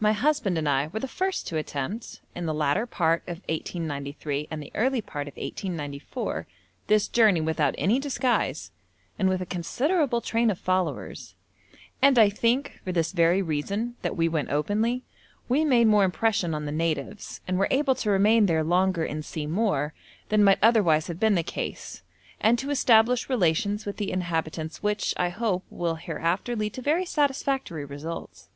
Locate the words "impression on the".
16.02-16.72